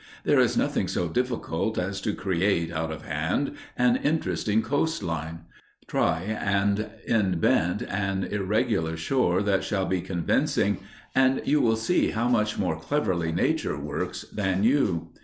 There 0.23 0.39
is 0.39 0.57
nothing 0.57 0.87
so 0.87 1.07
difficult 1.07 1.77
as 1.77 2.01
to 2.01 2.15
create, 2.15 2.71
out 2.73 2.91
of 2.91 3.03
hand, 3.05 3.55
an 3.77 3.97
interesting 3.97 4.63
coast 4.63 5.03
line. 5.03 5.41
Try 5.87 6.21
and 6.23 6.89
invent 7.05 7.83
an 7.83 8.23
irregular 8.23 8.97
shore 8.97 9.43
that 9.43 9.63
shall 9.63 9.85
be 9.85 10.01
convincing, 10.01 10.79
and 11.13 11.43
you 11.45 11.61
will 11.61 11.75
see 11.75 12.09
how 12.09 12.27
much 12.27 12.57
more 12.57 12.79
cleverly 12.79 13.31
Nature 13.31 13.77
works 13.77 14.23
than 14.33 14.63
you. 14.63 15.09